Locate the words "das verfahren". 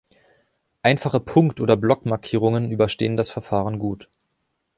3.17-3.77